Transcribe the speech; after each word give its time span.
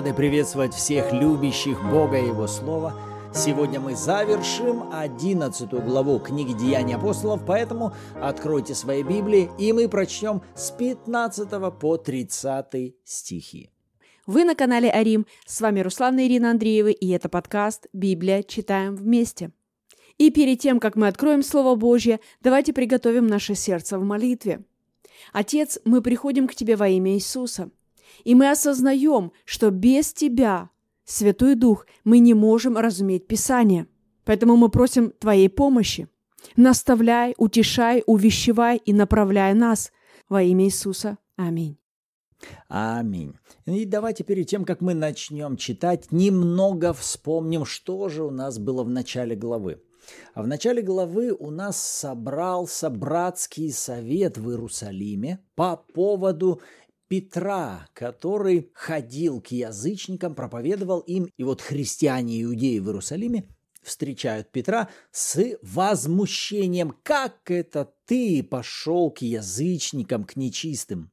Рады 0.00 0.14
приветствовать 0.14 0.72
всех 0.72 1.12
любящих 1.12 1.78
Бога 1.90 2.16
и 2.16 2.28
Его 2.28 2.46
Слова. 2.46 2.94
Сегодня 3.34 3.80
мы 3.80 3.94
завершим 3.94 4.84
11 4.90 5.70
главу 5.72 6.18
книги 6.20 6.54
Деяний 6.54 6.94
апостолов, 6.94 7.42
поэтому 7.46 7.92
откройте 8.14 8.74
свои 8.74 9.02
Библии, 9.02 9.50
и 9.58 9.74
мы 9.74 9.90
прочтем 9.90 10.40
с 10.54 10.70
15 10.70 11.50
по 11.78 11.98
30 11.98 12.94
стихи. 13.04 13.68
Вы 14.26 14.44
на 14.44 14.54
канале 14.54 14.90
Арим. 14.90 15.26
С 15.44 15.60
вами 15.60 15.80
Руслан 15.80 16.18
и 16.18 16.26
Ирина 16.26 16.52
Андреевы, 16.52 16.92
и 16.92 17.10
это 17.10 17.28
подкаст 17.28 17.86
«Библия. 17.92 18.42
Читаем 18.42 18.96
вместе». 18.96 19.50
И 20.16 20.30
перед 20.30 20.60
тем, 20.60 20.80
как 20.80 20.96
мы 20.96 21.08
откроем 21.08 21.42
Слово 21.42 21.74
Божье, 21.74 22.20
давайте 22.40 22.72
приготовим 22.72 23.26
наше 23.26 23.54
сердце 23.54 23.98
в 23.98 24.02
молитве. 24.02 24.64
Отец, 25.34 25.78
мы 25.84 26.00
приходим 26.00 26.48
к 26.48 26.54
Тебе 26.54 26.76
во 26.76 26.88
имя 26.88 27.12
Иисуса– 27.12 27.68
и 28.24 28.34
мы 28.34 28.50
осознаем, 28.50 29.32
что 29.44 29.70
без 29.70 30.12
Тебя, 30.12 30.70
Святой 31.04 31.54
Дух, 31.54 31.86
мы 32.04 32.18
не 32.18 32.34
можем 32.34 32.76
разуметь 32.76 33.26
Писание. 33.26 33.86
Поэтому 34.24 34.56
мы 34.56 34.68
просим 34.68 35.10
Твоей 35.10 35.48
помощи. 35.48 36.08
Наставляй, 36.56 37.34
утешай, 37.36 38.02
увещевай 38.06 38.76
и 38.78 38.92
направляй 38.92 39.54
нас 39.54 39.92
во 40.28 40.42
имя 40.42 40.66
Иисуса. 40.66 41.18
Аминь. 41.36 41.78
Аминь. 42.68 43.34
И 43.66 43.84
давайте 43.84 44.24
перед 44.24 44.48
тем, 44.48 44.64
как 44.64 44.80
мы 44.80 44.94
начнем 44.94 45.56
читать, 45.56 46.10
немного 46.10 46.92
вспомним, 46.92 47.64
что 47.64 48.08
же 48.08 48.24
у 48.24 48.30
нас 48.30 48.58
было 48.58 48.82
в 48.82 48.88
начале 48.88 49.36
главы. 49.36 49.82
А 50.34 50.42
в 50.42 50.46
начале 50.46 50.82
главы 50.82 51.32
у 51.32 51.50
нас 51.50 51.80
собрался 51.80 52.88
братский 52.88 53.72
совет 53.72 54.38
в 54.38 54.48
Иерусалиме 54.50 55.40
по 55.54 55.76
поводу 55.76 56.60
Петра, 57.10 57.88
который 57.92 58.70
ходил 58.72 59.40
к 59.40 59.48
язычникам, 59.48 60.36
проповедовал 60.36 61.00
им, 61.00 61.28
и 61.36 61.42
вот 61.42 61.60
христиане 61.60 62.36
и 62.36 62.44
иудеи 62.44 62.78
в 62.78 62.86
Иерусалиме 62.86 63.48
встречают 63.82 64.52
Петра 64.52 64.88
с 65.10 65.58
возмущением, 65.60 66.94
как 67.02 67.50
это 67.50 67.92
ты 68.06 68.44
пошел 68.44 69.10
к 69.10 69.22
язычникам, 69.22 70.22
к 70.22 70.36
нечистым. 70.36 71.10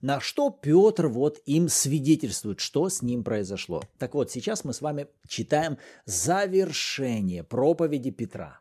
На 0.00 0.20
что 0.20 0.48
Петр 0.48 1.08
вот 1.08 1.38
им 1.44 1.68
свидетельствует, 1.68 2.60
что 2.60 2.88
с 2.88 3.02
ним 3.02 3.22
произошло. 3.22 3.82
Так 3.98 4.14
вот, 4.14 4.30
сейчас 4.30 4.64
мы 4.64 4.72
с 4.72 4.80
вами 4.80 5.06
читаем 5.28 5.76
завершение 6.06 7.44
проповеди 7.44 8.10
Петра. 8.10 8.60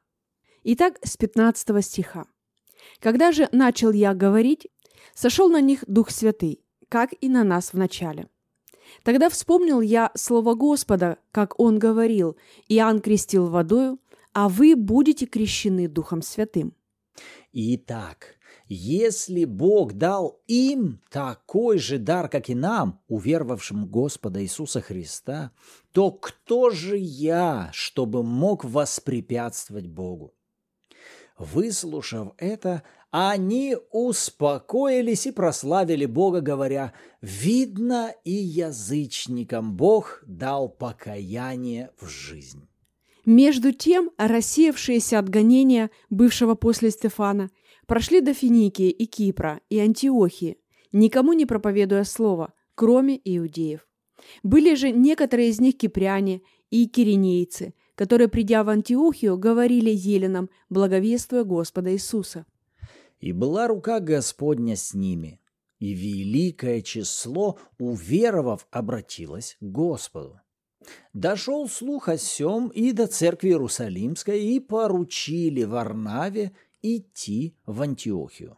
Итак, 0.65 0.99
с 1.05 1.15
15 1.15 1.85
стиха. 1.85 2.25
«Когда 2.99 3.31
же 3.31 3.47
начал 3.53 3.93
я 3.93 4.13
говорить, 4.13 4.67
Сошел 5.13 5.49
на 5.49 5.61
них 5.61 5.83
Дух 5.87 6.09
Святый, 6.09 6.61
как 6.87 7.13
и 7.21 7.29
на 7.29 7.43
нас 7.43 7.73
вначале. 7.73 8.27
Тогда 9.03 9.29
вспомнил 9.29 9.81
я 9.81 10.11
слово 10.15 10.55
Господа, 10.55 11.17
как 11.31 11.59
Он 11.59 11.77
говорил, 11.77 12.37
Иоанн 12.67 13.01
крестил 13.01 13.47
водою, 13.47 13.99
а 14.33 14.49
вы 14.49 14.75
будете 14.75 15.25
крещены 15.25 15.87
Духом 15.87 16.21
Святым. 16.21 16.73
Итак, 17.51 18.37
если 18.67 19.45
Бог 19.45 19.93
дал 19.93 20.41
им 20.47 21.01
такой 21.09 21.79
же 21.79 21.97
дар, 21.97 22.29
как 22.29 22.49
и 22.49 22.55
нам, 22.55 23.01
уверовавшим 23.07 23.87
Господа 23.87 24.43
Иисуса 24.43 24.81
Христа, 24.81 25.51
то 25.91 26.11
кто 26.11 26.69
же 26.69 26.95
я, 26.97 27.69
чтобы 27.73 28.21
мог 28.21 28.63
воспрепятствовать 28.63 29.87
Богу? 29.87 30.35
Выслушав 31.39 32.33
это, 32.37 32.83
они 33.11 33.75
успокоились 33.91 35.25
и 35.25 35.31
прославили 35.31 36.05
Бога, 36.05 36.41
говоря, 36.41 36.93
«Видно, 37.21 38.13
и 38.23 38.31
язычникам 38.31 39.75
Бог 39.75 40.23
дал 40.27 40.69
покаяние 40.69 41.91
в 41.99 42.07
жизнь». 42.07 42.67
Между 43.25 43.73
тем, 43.73 44.11
рассеявшиеся 44.17 45.19
от 45.19 45.29
гонения 45.29 45.91
бывшего 46.09 46.55
после 46.55 46.91
Стефана 46.91 47.49
прошли 47.85 48.21
до 48.21 48.33
Финикии 48.33 48.89
и 48.89 49.05
Кипра 49.05 49.59
и 49.69 49.79
Антиохии, 49.79 50.57
никому 50.91 51.33
не 51.33 51.45
проповедуя 51.45 52.03
слова, 52.03 52.53
кроме 52.75 53.19
иудеев. 53.23 53.87
Были 54.43 54.75
же 54.75 54.91
некоторые 54.91 55.49
из 55.49 55.59
них 55.59 55.77
кипряне 55.77 56.41
и 56.69 56.87
киринейцы, 56.87 57.73
которые, 57.95 58.27
придя 58.27 58.63
в 58.63 58.69
Антиохию, 58.69 59.37
говорили 59.37 59.89
еленам, 59.89 60.49
благовествуя 60.69 61.43
Господа 61.43 61.93
Иисуса. 61.93 62.45
И 63.19 63.31
была 63.33 63.67
рука 63.67 63.99
Господня 63.99 64.75
с 64.75 64.93
ними, 64.93 65.41
и 65.79 65.93
великое 65.93 66.81
число, 66.81 67.57
уверовав, 67.77 68.67
обратилось 68.71 69.57
к 69.59 69.63
Господу. 69.63 70.39
Дошел 71.13 71.67
слух 71.67 72.07
о 72.07 72.17
сем 72.17 72.69
и 72.69 72.91
до 72.91 73.07
церкви 73.07 73.49
Иерусалимской, 73.49 74.41
и 74.41 74.59
поручили 74.59 75.63
Варнаве 75.63 76.53
идти 76.81 77.55
в 77.65 77.81
Антиохию. 77.81 78.57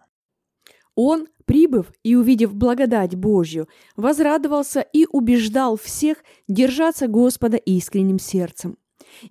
Он, 0.96 1.28
прибыв 1.46 1.92
и 2.04 2.16
увидев 2.16 2.54
благодать 2.54 3.16
Божью, 3.16 3.68
возрадовался 3.96 4.82
и 4.82 5.08
убеждал 5.10 5.78
всех 5.78 6.18
держаться 6.48 7.08
Господа 7.08 7.58
искренним 7.58 8.20
сердцем. 8.20 8.78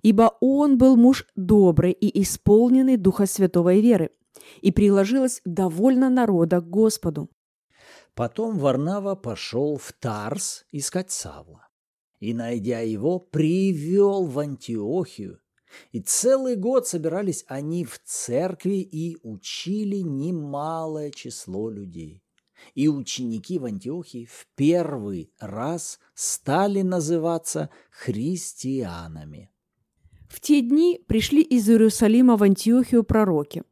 Ибо 0.01 0.37
он 0.41 0.77
был 0.77 0.97
муж 0.97 1.25
добрый 1.35 1.91
и 1.93 2.21
исполненный 2.21 2.97
Духа 2.97 3.25
Святого 3.25 3.73
и 3.73 3.81
веры, 3.81 4.09
и 4.61 4.71
приложилось 4.71 5.41
довольно 5.45 6.09
народа 6.09 6.61
к 6.61 6.69
Господу. 6.69 7.29
Потом 8.13 8.57
Варнава 8.57 9.15
пошел 9.15 9.77
в 9.77 9.93
Тарс 9.93 10.65
искать 10.71 11.11
Савла, 11.11 11.67
и, 12.19 12.33
найдя 12.33 12.79
его, 12.79 13.19
привел 13.19 14.25
в 14.25 14.37
Антиохию, 14.39 15.39
и 15.91 16.01
целый 16.01 16.55
год 16.55 16.87
собирались 16.87 17.45
они 17.47 17.85
в 17.85 17.99
церкви 18.03 18.81
и 18.81 19.17
учили 19.23 19.97
немалое 19.97 21.11
число 21.11 21.69
людей. 21.69 22.23
И 22.75 22.87
ученики 22.87 23.57
в 23.57 23.65
Антиохии 23.65 24.25
в 24.25 24.47
первый 24.55 25.31
раз 25.39 25.99
стали 26.13 26.81
называться 26.81 27.69
христианами. 27.89 29.49
В 30.29 30.39
те 30.39 30.61
дни 30.61 31.03
пришли 31.07 31.41
из 31.41 31.69
Иерусалима 31.69 32.37
в 32.37 32.43
Антиохию 32.43 33.03
пророки. 33.03 33.63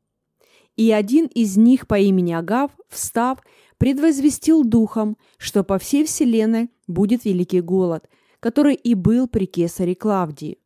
И 0.79 0.93
один 0.93 1.25
из 1.25 1.57
них 1.57 1.87
по 1.87 1.99
имени 1.99 2.31
Агав, 2.31 2.71
встав, 2.87 3.39
предвозвестил 3.77 4.63
духом, 4.63 5.17
что 5.37 5.65
по 5.65 5.77
всей 5.77 6.05
вселенной 6.05 6.69
будет 6.87 7.25
великий 7.25 7.59
голод, 7.59 8.07
который 8.39 8.75
и 8.75 8.93
был 8.93 9.27
при 9.27 9.45
кесаре 9.45 9.93
Клавдии. 9.93 10.57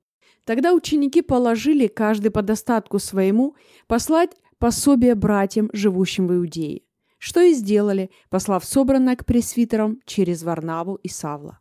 Тогда 0.46 0.74
ученики 0.74 1.24
положили 1.24 1.88
каждый 1.88 2.30
по 2.30 2.44
достатку 2.44 3.00
своему 3.00 3.56
послать 3.88 4.30
пособие 4.60 5.16
братьям, 5.16 5.72
живущим 5.74 6.28
в 6.28 6.36
Иудее, 6.36 6.84
что 7.18 7.42
и 7.42 7.56
сделали, 7.56 8.12
послав 8.30 8.66
собранное 8.66 9.16
к 9.16 9.26
пресвитерам 9.26 10.00
через 10.06 10.44
Варнаву 10.44 10.94
и 11.02 11.10
Савла. 11.10 11.58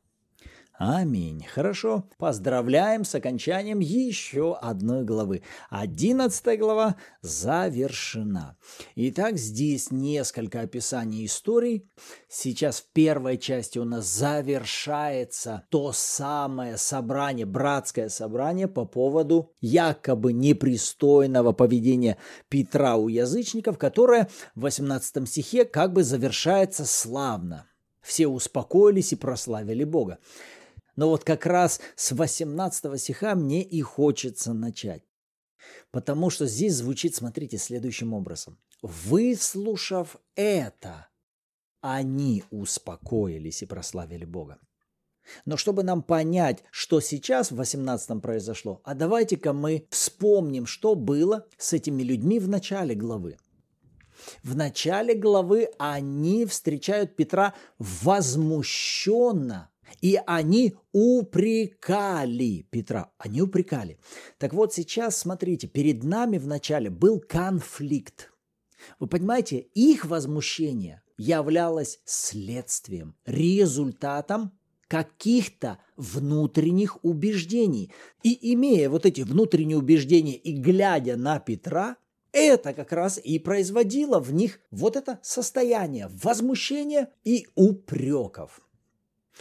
Аминь. 0.84 1.46
Хорошо. 1.48 2.08
Поздравляем 2.18 3.04
с 3.04 3.14
окончанием 3.14 3.78
еще 3.78 4.58
одной 4.60 5.04
главы. 5.04 5.42
Одиннадцатая 5.70 6.56
глава 6.56 6.96
завершена. 7.20 8.56
Итак, 8.96 9.38
здесь 9.38 9.92
несколько 9.92 10.62
описаний 10.62 11.26
историй. 11.26 11.88
Сейчас 12.28 12.80
в 12.80 12.90
первой 12.92 13.38
части 13.38 13.78
у 13.78 13.84
нас 13.84 14.06
завершается 14.06 15.62
то 15.70 15.92
самое 15.92 16.76
собрание, 16.76 17.46
братское 17.46 18.08
собрание 18.08 18.66
по 18.66 18.84
поводу 18.84 19.52
якобы 19.60 20.32
непристойного 20.32 21.52
поведения 21.52 22.16
Петра 22.48 22.96
у 22.96 23.06
язычников, 23.06 23.78
которое 23.78 24.28
в 24.56 24.62
18 24.62 25.28
стихе 25.28 25.64
как 25.64 25.92
бы 25.92 26.02
завершается 26.02 26.84
славно. 26.84 27.68
Все 28.00 28.26
успокоились 28.26 29.12
и 29.12 29.16
прославили 29.16 29.84
Бога. 29.84 30.18
Но 30.96 31.08
вот 31.08 31.24
как 31.24 31.46
раз 31.46 31.80
с 31.96 32.12
18 32.12 33.00
стиха 33.00 33.34
мне 33.34 33.62
и 33.62 33.80
хочется 33.80 34.52
начать. 34.52 35.02
Потому 35.90 36.30
что 36.30 36.46
здесь 36.46 36.74
звучит, 36.74 37.14
смотрите, 37.14 37.58
следующим 37.58 38.12
образом. 38.12 38.58
Выслушав 38.82 40.16
это, 40.34 41.08
они 41.80 42.44
успокоились 42.50 43.62
и 43.62 43.66
прославили 43.66 44.24
Бога. 44.24 44.58
Но 45.44 45.56
чтобы 45.56 45.82
нам 45.84 46.02
понять, 46.02 46.64
что 46.70 47.00
сейчас 47.00 47.52
в 47.52 47.56
18 47.56 48.20
произошло, 48.20 48.80
а 48.84 48.94
давайте-ка 48.94 49.52
мы 49.52 49.86
вспомним, 49.90 50.66
что 50.66 50.94
было 50.94 51.46
с 51.58 51.72
этими 51.72 52.02
людьми 52.02 52.40
в 52.40 52.48
начале 52.48 52.94
главы. 52.94 53.36
В 54.42 54.56
начале 54.56 55.14
главы 55.14 55.70
они 55.78 56.44
встречают 56.46 57.16
Петра 57.16 57.54
возмущенно 57.78 59.71
и 60.00 60.18
они 60.26 60.74
упрекали 60.92 62.66
Петра. 62.70 63.10
Они 63.18 63.42
упрекали. 63.42 63.98
Так 64.38 64.54
вот 64.54 64.72
сейчас, 64.72 65.16
смотрите, 65.16 65.66
перед 65.66 66.02
нами 66.04 66.38
вначале 66.38 66.90
был 66.90 67.20
конфликт. 67.20 68.32
Вы 68.98 69.06
понимаете, 69.06 69.58
их 69.58 70.04
возмущение 70.04 71.02
являлось 71.16 72.00
следствием, 72.04 73.14
результатом 73.26 74.52
каких-то 74.88 75.78
внутренних 75.96 77.02
убеждений. 77.02 77.92
И 78.22 78.52
имея 78.54 78.90
вот 78.90 79.06
эти 79.06 79.22
внутренние 79.22 79.78
убеждения 79.78 80.36
и 80.36 80.52
глядя 80.52 81.16
на 81.16 81.38
Петра, 81.38 81.96
это 82.32 82.72
как 82.72 82.92
раз 82.92 83.18
и 83.22 83.38
производило 83.38 84.18
в 84.18 84.32
них 84.32 84.60
вот 84.70 84.96
это 84.96 85.18
состояние 85.22 86.10
возмущения 86.22 87.10
и 87.24 87.46
упреков. 87.54 88.60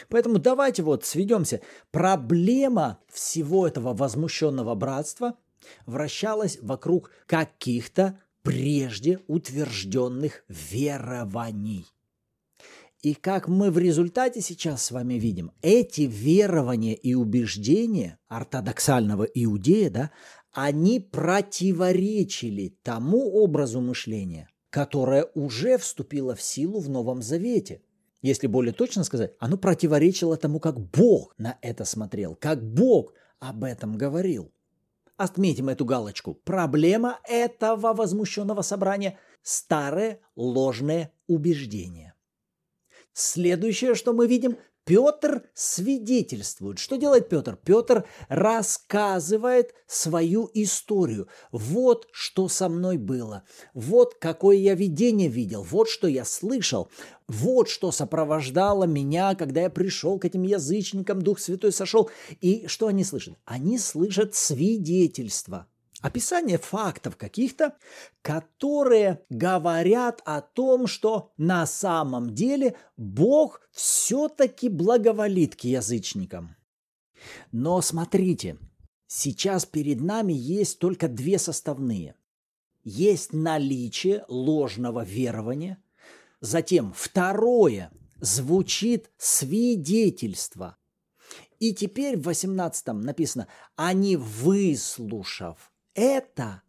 Поэтому 0.09 0.39
давайте 0.39 0.83
вот 0.83 1.05
сведемся. 1.05 1.61
Проблема 1.91 2.99
всего 3.11 3.67
этого 3.67 3.93
возмущенного 3.93 4.75
братства 4.75 5.37
вращалась 5.85 6.57
вокруг 6.61 7.11
каких-то 7.27 8.19
прежде 8.43 9.19
утвержденных 9.27 10.43
верований. 10.47 11.85
И 13.01 13.15
как 13.15 13.47
мы 13.47 13.71
в 13.71 13.79
результате 13.79 14.41
сейчас 14.41 14.85
с 14.85 14.91
вами 14.91 15.15
видим, 15.15 15.51
эти 15.61 16.01
верования 16.01 16.93
и 16.93 17.15
убеждения 17.15 18.19
ортодоксального 18.27 19.23
иудея, 19.23 19.89
да, 19.89 20.11
они 20.51 20.99
противоречили 20.99 22.77
тому 22.83 23.33
образу 23.41 23.81
мышления, 23.81 24.49
которое 24.69 25.25
уже 25.33 25.77
вступило 25.79 26.35
в 26.35 26.41
силу 26.43 26.79
в 26.79 26.89
Новом 26.89 27.23
Завете. 27.23 27.81
Если 28.21 28.47
более 28.47 28.73
точно 28.73 29.03
сказать, 29.03 29.33
оно 29.39 29.57
противоречило 29.57 30.37
тому, 30.37 30.59
как 30.59 30.79
Бог 30.79 31.33
на 31.37 31.57
это 31.61 31.85
смотрел, 31.85 32.35
как 32.35 32.63
Бог 32.63 33.13
об 33.39 33.63
этом 33.63 33.97
говорил. 33.97 34.51
Отметим 35.17 35.69
эту 35.69 35.85
галочку. 35.85 36.33
Проблема 36.33 37.19
этого 37.27 37.93
возмущенного 37.93 38.61
собрания– 38.61 39.19
старые 39.43 40.19
ложные 40.35 41.11
убеждения. 41.27 42.15
Следующее, 43.13 43.95
что 43.95 44.13
мы 44.13 44.27
видим, 44.27 44.57
Петр 44.83 45.43
свидетельствует. 45.53 46.79
Что 46.79 46.95
делает 46.97 47.29
Петр? 47.29 47.55
Петр 47.55 48.05
рассказывает 48.29 49.73
свою 49.85 50.49
историю. 50.53 51.27
Вот 51.51 52.07
что 52.11 52.47
со 52.47 52.67
мной 52.67 52.97
было. 52.97 53.43
Вот 53.73 54.15
какое 54.15 54.57
я 54.57 54.73
видение 54.73 55.29
видел. 55.29 55.63
Вот 55.63 55.87
что 55.87 56.07
я 56.07 56.25
слышал. 56.25 56.89
Вот 57.31 57.69
что 57.69 57.93
сопровождало 57.93 58.83
меня, 58.83 59.35
когда 59.35 59.61
я 59.61 59.69
пришел 59.69 60.19
к 60.19 60.25
этим 60.25 60.43
язычникам, 60.43 61.21
Дух 61.21 61.39
Святой 61.39 61.71
сошел. 61.71 62.09
И 62.41 62.67
что 62.67 62.87
они 62.87 63.05
слышат? 63.05 63.37
Они 63.45 63.77
слышат 63.77 64.35
свидетельство 64.35 65.65
описание 66.01 66.57
фактов 66.57 67.15
каких-то, 67.15 67.77
которые 68.21 69.23
говорят 69.29 70.21
о 70.25 70.41
том, 70.41 70.87
что 70.87 71.31
на 71.37 71.65
самом 71.65 72.33
деле 72.35 72.75
Бог 72.97 73.61
все-таки 73.71 74.67
благоволит 74.67 75.55
к 75.55 75.61
язычникам. 75.61 76.57
Но 77.53 77.79
смотрите, 77.79 78.57
сейчас 79.07 79.65
перед 79.65 80.01
нами 80.01 80.33
есть 80.33 80.79
только 80.79 81.07
две 81.07 81.39
составные. 81.39 82.15
Есть 82.83 83.31
наличие 83.31 84.25
ложного 84.27 85.05
верования, 85.05 85.80
затем 86.41 86.93
второе 86.93 87.91
звучит 88.19 89.09
свидетельство. 89.17 90.77
И 91.59 91.73
теперь 91.73 92.17
в 92.17 92.23
18 92.23 92.87
написано, 92.87 93.47
они 93.75 94.17
выслушав 94.17 95.71
это 95.93 96.63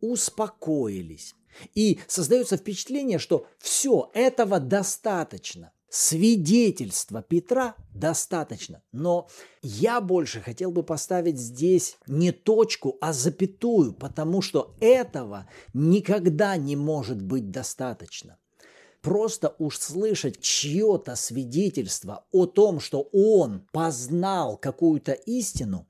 успокоились. 0.00 1.34
И 1.74 2.00
создается 2.06 2.56
впечатление, 2.56 3.18
что 3.18 3.46
все 3.58 4.10
этого 4.14 4.60
достаточно. 4.60 5.72
Свидетельства 5.88 7.20
Петра 7.20 7.74
достаточно. 7.92 8.80
Но 8.92 9.28
я 9.60 10.00
больше 10.00 10.40
хотел 10.40 10.70
бы 10.70 10.84
поставить 10.84 11.36
здесь 11.36 11.96
не 12.06 12.30
точку, 12.30 12.96
а 13.00 13.12
запятую, 13.12 13.92
потому 13.92 14.40
что 14.40 14.76
этого 14.80 15.48
никогда 15.74 16.56
не 16.56 16.76
может 16.76 17.20
быть 17.20 17.50
достаточно. 17.50 18.38
Просто 19.02 19.54
уж 19.58 19.78
слышать 19.78 20.40
чье-то 20.40 21.16
свидетельство 21.16 22.26
о 22.32 22.46
том, 22.46 22.80
что 22.80 23.08
он 23.12 23.66
познал 23.72 24.56
какую-то 24.58 25.12
истину, 25.12 25.86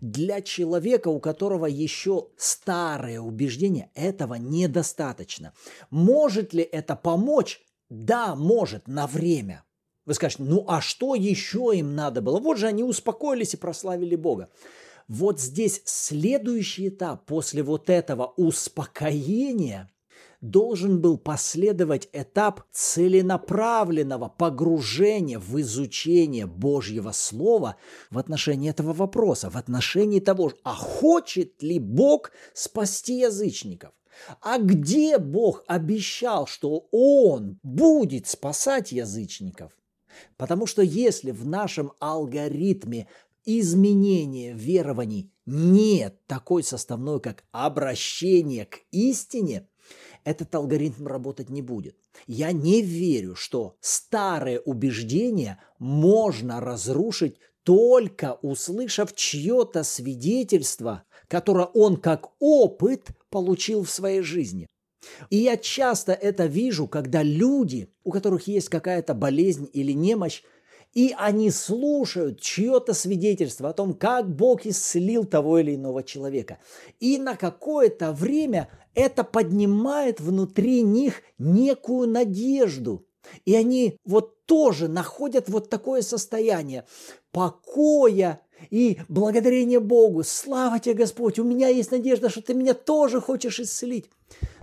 для 0.00 0.40
человека, 0.40 1.08
у 1.08 1.20
которого 1.20 1.66
еще 1.66 2.28
старые 2.36 3.20
убеждения, 3.20 3.90
этого 3.94 4.34
недостаточно. 4.34 5.52
Может 5.90 6.52
ли 6.52 6.62
это 6.62 6.96
помочь? 6.96 7.60
Да, 7.88 8.34
может, 8.34 8.88
на 8.88 9.06
время. 9.06 9.64
Вы 10.04 10.14
скажете, 10.14 10.42
ну 10.42 10.64
а 10.68 10.80
что 10.80 11.14
еще 11.14 11.72
им 11.74 11.94
надо 11.94 12.22
было? 12.22 12.38
Вот 12.38 12.58
же 12.58 12.66
они 12.66 12.82
успокоились 12.82 13.54
и 13.54 13.58
прославили 13.58 14.16
Бога. 14.16 14.50
Вот 15.06 15.40
здесь 15.40 15.82
следующий 15.84 16.88
этап 16.88 17.24
после 17.24 17.62
вот 17.62 17.88
этого 17.88 18.26
успокоения 18.36 19.90
должен 20.40 21.00
был 21.00 21.18
последовать 21.18 22.08
этап 22.12 22.62
целенаправленного 22.70 24.28
погружения 24.28 25.38
в 25.38 25.60
изучение 25.60 26.46
Божьего 26.46 27.12
Слова 27.12 27.76
в 28.10 28.18
отношении 28.18 28.70
этого 28.70 28.92
вопроса, 28.92 29.50
в 29.50 29.56
отношении 29.56 30.20
того, 30.20 30.52
а 30.62 30.74
хочет 30.74 31.62
ли 31.62 31.78
Бог 31.78 32.30
спасти 32.54 33.20
язычников. 33.20 33.92
А 34.40 34.58
где 34.58 35.18
Бог 35.18 35.64
обещал, 35.66 36.46
что 36.46 36.88
Он 36.90 37.58
будет 37.62 38.26
спасать 38.26 38.92
язычников? 38.92 39.72
Потому 40.36 40.66
что 40.66 40.82
если 40.82 41.30
в 41.30 41.46
нашем 41.46 41.92
алгоритме 42.00 43.06
изменения 43.44 44.52
верований 44.52 45.30
нет 45.46 46.20
такой 46.26 46.62
составной, 46.62 47.20
как 47.20 47.44
обращение 47.52 48.66
к 48.66 48.80
истине, 48.90 49.68
этот 50.28 50.54
алгоритм 50.54 51.06
работать 51.06 51.48
не 51.48 51.62
будет. 51.62 51.96
Я 52.26 52.52
не 52.52 52.82
верю, 52.82 53.34
что 53.34 53.76
старые 53.80 54.60
убеждения 54.60 55.58
можно 55.78 56.60
разрушить 56.60 57.36
только 57.62 58.38
услышав 58.42 59.14
чье-то 59.14 59.82
свидетельство, 59.84 61.04
которое 61.28 61.66
он 61.66 61.96
как 61.96 62.30
опыт 62.38 63.08
получил 63.30 63.84
в 63.84 63.90
своей 63.90 64.22
жизни. 64.22 64.66
И 65.30 65.36
я 65.36 65.56
часто 65.56 66.12
это 66.12 66.46
вижу, 66.46 66.86
когда 66.86 67.22
люди, 67.22 67.88
у 68.04 68.10
которых 68.10 68.46
есть 68.46 68.68
какая-то 68.68 69.14
болезнь 69.14 69.68
или 69.72 69.92
немощь, 69.92 70.42
и 70.94 71.14
они 71.16 71.50
слушают 71.50 72.40
чье-то 72.40 72.94
свидетельство 72.94 73.68
о 73.68 73.72
том, 73.72 73.94
как 73.94 74.28
Бог 74.28 74.66
исцелил 74.66 75.24
того 75.24 75.58
или 75.58 75.74
иного 75.74 76.02
человека. 76.02 76.58
И 77.00 77.18
на 77.18 77.36
какое-то 77.36 78.12
время 78.12 78.68
это 78.94 79.24
поднимает 79.24 80.20
внутри 80.20 80.82
них 80.82 81.22
некую 81.38 82.08
надежду. 82.08 83.06
И 83.44 83.54
они 83.54 83.98
вот 84.04 84.44
тоже 84.46 84.88
находят 84.88 85.48
вот 85.48 85.68
такое 85.68 86.02
состояние 86.02 86.86
покоя 87.30 88.40
и 88.70 88.98
благодарения 89.08 89.80
Богу. 89.80 90.24
Слава 90.24 90.80
тебе, 90.80 90.94
Господь, 90.94 91.38
у 91.38 91.44
меня 91.44 91.68
есть 91.68 91.90
надежда, 91.90 92.30
что 92.30 92.42
ты 92.42 92.54
меня 92.54 92.74
тоже 92.74 93.20
хочешь 93.20 93.60
исцелить. 93.60 94.10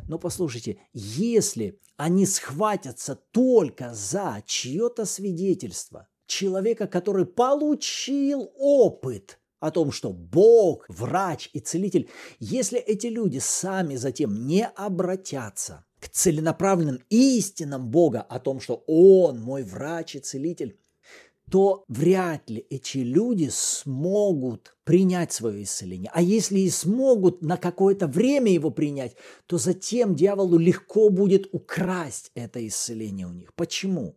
Но 0.07 0.19
послушайте, 0.19 0.79
если 0.93 1.79
они 1.97 2.25
схватятся 2.25 3.15
только 3.31 3.93
за 3.93 4.43
чье-то 4.45 5.05
свидетельство, 5.05 6.07
человека, 6.27 6.87
который 6.87 7.25
получил 7.25 8.51
опыт 8.57 9.39
о 9.59 9.71
том, 9.71 9.91
что 9.91 10.11
Бог, 10.11 10.85
врач 10.89 11.49
и 11.53 11.59
целитель, 11.59 12.09
если 12.39 12.79
эти 12.79 13.07
люди 13.07 13.39
сами 13.39 13.95
затем 13.95 14.45
не 14.45 14.67
обратятся 14.67 15.85
к 15.99 16.09
целенаправленным 16.09 17.01
истинам 17.09 17.89
Бога 17.89 18.21
о 18.21 18.39
том, 18.39 18.59
что 18.59 18.83
Он 18.85 19.39
мой 19.39 19.63
врач 19.63 20.15
и 20.15 20.19
целитель, 20.19 20.77
то 21.49 21.85
вряд 21.87 22.49
ли 22.49 22.65
эти 22.69 22.99
люди 22.99 23.49
смогут 23.51 24.75
принять 24.83 25.31
свое 25.31 25.63
исцеление. 25.63 26.11
А 26.13 26.21
если 26.21 26.59
и 26.59 26.69
смогут 26.69 27.41
на 27.41 27.57
какое-то 27.57 28.07
время 28.07 28.51
его 28.51 28.71
принять, 28.71 29.15
то 29.45 29.57
затем 29.57 30.15
дьяволу 30.15 30.57
легко 30.57 31.09
будет 31.09 31.47
украсть 31.51 32.31
это 32.35 32.65
исцеление 32.67 33.27
у 33.27 33.31
них. 33.31 33.53
Почему? 33.53 34.15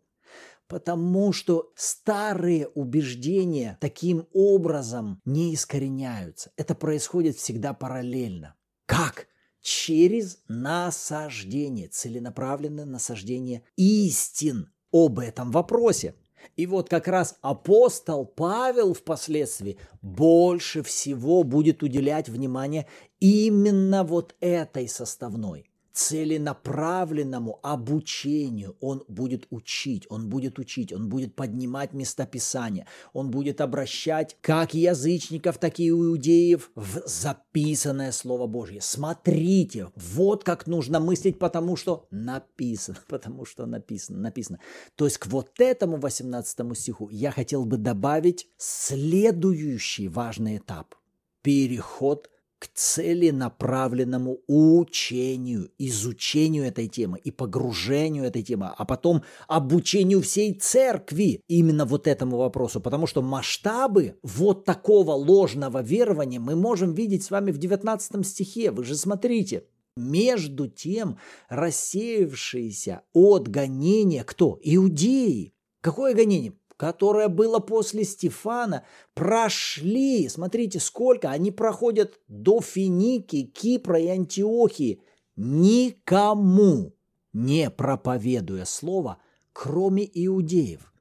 Потому 0.68 1.32
что 1.32 1.72
старые 1.74 2.68
убеждения 2.68 3.78
таким 3.80 4.26
образом 4.34 5.20
не 5.24 5.54
искореняются. 5.54 6.52
Это 6.56 6.74
происходит 6.74 7.36
всегда 7.36 7.72
параллельно. 7.72 8.54
Как? 8.84 9.28
Через 9.62 10.38
насаждение, 10.46 11.88
целенаправленное 11.88 12.84
насаждение 12.84 13.62
истин 13.76 14.70
об 14.92 15.18
этом 15.18 15.50
вопросе. 15.50 16.14
И 16.56 16.66
вот 16.66 16.88
как 16.88 17.08
раз 17.08 17.36
апостол 17.40 18.24
Павел 18.26 18.94
впоследствии 18.94 19.78
больше 20.02 20.82
всего 20.82 21.42
будет 21.42 21.82
уделять 21.82 22.28
внимание 22.28 22.86
именно 23.20 24.04
вот 24.04 24.36
этой 24.40 24.88
составной. 24.88 25.70
Целенаправленному 25.98 27.58
обучению. 27.60 28.76
Он 28.80 29.02
будет 29.08 29.48
учить, 29.50 30.06
он 30.08 30.28
будет 30.28 30.60
учить, 30.60 30.92
он 30.92 31.08
будет 31.08 31.34
поднимать 31.34 31.92
местописания, 31.92 32.86
он 33.12 33.32
будет 33.32 33.60
обращать 33.60 34.36
как 34.40 34.74
язычников, 34.74 35.58
так 35.58 35.80
и 35.80 35.88
иудеев 35.88 36.70
в 36.76 37.02
записанное 37.04 38.12
Слово 38.12 38.46
Божье. 38.46 38.80
Смотрите, 38.80 39.90
вот 39.96 40.44
как 40.44 40.68
нужно 40.68 41.00
мыслить, 41.00 41.40
потому 41.40 41.74
что 41.74 42.06
написано, 42.12 42.98
потому 43.08 43.44
что 43.44 43.66
написано, 43.66 44.18
написано. 44.18 44.60
То 44.94 45.04
есть 45.04 45.18
к 45.18 45.26
вот 45.26 45.58
этому 45.58 45.96
18 45.96 46.78
стиху 46.78 47.08
я 47.08 47.32
хотел 47.32 47.64
бы 47.64 47.76
добавить 47.76 48.46
следующий 48.56 50.06
важный 50.06 50.58
этап. 50.58 50.94
Переход 51.42 52.30
к 52.58 52.66
целенаправленному 52.74 54.40
учению, 54.46 55.70
изучению 55.78 56.64
этой 56.64 56.88
темы 56.88 57.18
и 57.18 57.30
погружению 57.30 58.24
этой 58.24 58.42
темы, 58.42 58.72
а 58.76 58.84
потом 58.84 59.22
обучению 59.46 60.22
всей 60.22 60.54
церкви 60.54 61.42
именно 61.46 61.84
вот 61.84 62.06
этому 62.06 62.36
вопросу, 62.36 62.80
потому 62.80 63.06
что 63.06 63.22
масштабы 63.22 64.18
вот 64.22 64.64
такого 64.64 65.12
ложного 65.12 65.82
верования 65.82 66.40
мы 66.40 66.56
можем 66.56 66.94
видеть 66.94 67.24
с 67.24 67.30
вами 67.30 67.52
в 67.52 67.58
19 67.58 68.26
стихе. 68.26 68.70
Вы 68.70 68.84
же 68.84 68.96
смотрите, 68.96 69.64
между 69.96 70.68
тем 70.68 71.18
рассеявшиеся 71.48 73.02
от 73.12 73.48
гонения 73.48 74.24
кто? 74.24 74.58
Иудеи. 74.62 75.54
Какое 75.80 76.14
гонение? 76.14 76.54
Которое 76.78 77.28
было 77.28 77.58
после 77.58 78.04
Стефана, 78.04 78.84
прошли, 79.12 80.28
смотрите, 80.28 80.78
сколько, 80.78 81.30
они 81.30 81.50
проходят 81.50 82.20
до 82.28 82.60
Финики, 82.60 83.42
Кипра 83.42 83.98
и 83.98 84.06
Антиохии, 84.06 85.02
никому 85.36 86.94
не 87.32 87.68
проповедуя 87.68 88.64
слово, 88.64 89.18
кроме 89.52 90.08
иудеев. 90.14 90.92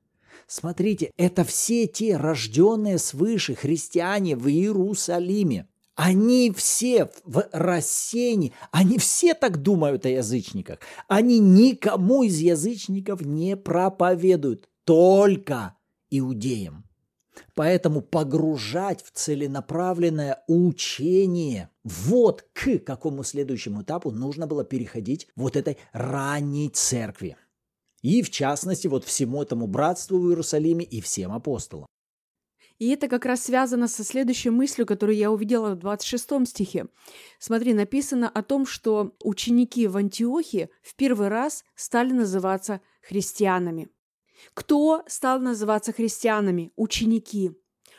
Смотрите, 0.48 1.12
это 1.16 1.44
все 1.44 1.86
те 1.86 2.18
рожденные 2.18 2.98
свыше 2.98 3.54
христиане 3.54 4.36
в 4.36 4.48
Иерусалиме. 4.48 5.68
Они 5.94 6.52
все 6.56 7.10
в 7.24 7.48
рассеянии, 7.52 8.54
они 8.72 8.98
все 8.98 9.36
так 9.36 9.62
думают 9.62 10.06
о 10.08 10.10
язычниках. 10.10 10.80
Они 11.08 11.38
никому 11.40 12.24
из 12.24 12.40
язычников 12.40 13.22
не 13.22 13.56
проповедуют 13.56 14.68
только 14.88 15.76
иудеям. 16.10 16.86
Поэтому 17.56 18.02
погружать 18.02 19.04
в 19.04 19.12
целенаправленное 19.12 20.44
учение, 20.48 21.70
вот 21.84 22.48
к 22.54 22.80
какому 22.80 23.24
следующему 23.24 23.82
этапу 23.82 24.12
нужно 24.12 24.48
было 24.48 24.64
переходить 24.64 25.28
вот 25.36 25.58
этой 25.58 25.78
ранней 25.92 26.70
церкви. 26.70 27.36
И 28.02 28.22
в 28.24 28.30
частности 28.30 28.88
вот 28.88 29.04
всему 29.04 29.44
этому 29.44 29.68
братству 29.68 30.20
в 30.20 30.30
Иерусалиме 30.30 30.86
и 30.86 31.02
всем 31.02 31.34
апостолам. 31.34 31.86
И 32.80 32.90
это 32.90 33.10
как 33.10 33.26
раз 33.26 33.44
связано 33.44 33.90
со 33.90 34.06
следующей 34.06 34.52
мыслью, 34.52 34.88
которую 34.88 35.18
я 35.18 35.32
увидела 35.32 35.72
в 35.72 35.80
26 35.80 36.48
стихе. 36.48 36.86
Смотри, 37.40 37.74
написано 37.74 38.30
о 38.30 38.42
том, 38.42 38.66
что 38.66 39.16
ученики 39.22 39.88
в 39.88 39.98
Антиохии 39.98 40.70
в 40.82 40.96
первый 40.96 41.28
раз 41.28 41.66
стали 41.76 42.14
называться 42.14 42.80
христианами. 43.02 43.90
Кто 44.54 45.04
стал 45.08 45.40
называться 45.40 45.92
христианами? 45.92 46.72
Ученики. 46.76 47.52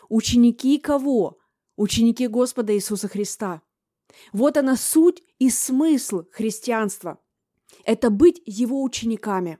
Ученики 0.08 0.78
кого? 0.78 1.38
Ученики 1.76 2.26
Господа 2.26 2.74
Иисуса 2.74 3.08
Христа. 3.08 3.62
Вот 4.32 4.56
она 4.56 4.76
суть 4.76 5.22
и 5.38 5.50
смысл 5.50 6.24
христианства. 6.32 7.20
Это 7.84 8.10
быть 8.10 8.40
его 8.46 8.82
учениками. 8.82 9.58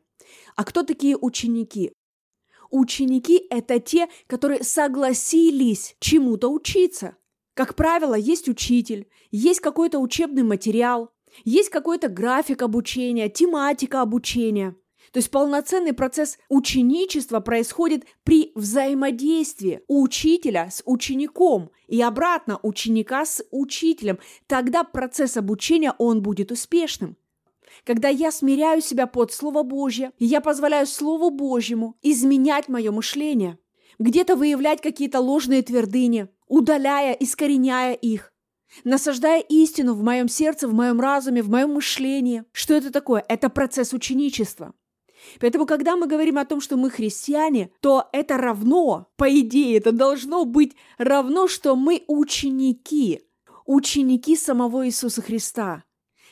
А 0.56 0.64
кто 0.64 0.82
такие 0.82 1.16
ученики? 1.16 1.92
Ученики– 2.70 3.46
это 3.50 3.80
те, 3.80 4.08
которые 4.26 4.62
согласились 4.62 5.96
чему-то 6.00 6.48
учиться. 6.48 7.16
Как 7.54 7.74
правило, 7.74 8.14
есть 8.14 8.48
учитель, 8.48 9.08
есть 9.30 9.60
какой-то 9.60 9.98
учебный 9.98 10.42
материал, 10.42 11.10
есть 11.44 11.70
какой-то 11.70 12.08
график 12.08 12.62
обучения, 12.62 13.28
тематика 13.28 14.02
обучения– 14.02 14.76
то 15.12 15.18
есть 15.18 15.30
полноценный 15.30 15.92
процесс 15.92 16.38
ученичества 16.48 17.40
происходит 17.40 18.04
при 18.24 18.52
взаимодействии 18.54 19.80
учителя 19.88 20.68
с 20.70 20.82
учеником 20.84 21.70
и 21.86 22.00
обратно 22.02 22.58
ученика 22.62 23.24
с 23.24 23.44
учителем. 23.50 24.18
Тогда 24.46 24.84
процесс 24.84 25.36
обучения, 25.36 25.94
он 25.98 26.22
будет 26.22 26.52
успешным. 26.52 27.16
Когда 27.84 28.08
я 28.08 28.30
смиряю 28.30 28.80
себя 28.80 29.06
под 29.06 29.32
Слово 29.32 29.62
Божье, 29.62 30.12
я 30.18 30.40
позволяю 30.40 30.86
Слову 30.86 31.30
Божьему 31.30 31.96
изменять 32.02 32.68
мое 32.68 32.90
мышление, 32.90 33.58
где-то 33.98 34.36
выявлять 34.36 34.80
какие-то 34.80 35.20
ложные 35.20 35.62
твердыни, 35.62 36.28
удаляя, 36.48 37.12
искореняя 37.12 37.94
их, 37.94 38.32
насаждая 38.84 39.40
истину 39.40 39.94
в 39.94 40.02
моем 40.02 40.28
сердце, 40.28 40.68
в 40.68 40.74
моем 40.74 41.00
разуме, 41.00 41.42
в 41.42 41.50
моем 41.50 41.74
мышлении. 41.74 42.44
Что 42.52 42.74
это 42.74 42.90
такое? 42.90 43.24
Это 43.28 43.48
процесс 43.48 43.92
ученичества. 43.92 44.74
Поэтому, 45.40 45.66
когда 45.66 45.96
мы 45.96 46.06
говорим 46.06 46.38
о 46.38 46.44
том, 46.44 46.60
что 46.60 46.76
мы 46.76 46.90
христиане, 46.90 47.70
то 47.80 48.08
это 48.12 48.36
равно, 48.36 49.08
по 49.16 49.28
идее, 49.28 49.78
это 49.78 49.92
должно 49.92 50.44
быть 50.44 50.76
равно, 50.98 51.48
что 51.48 51.76
мы 51.76 52.04
ученики, 52.06 53.22
ученики 53.66 54.36
самого 54.36 54.86
Иисуса 54.86 55.22
Христа. 55.22 55.84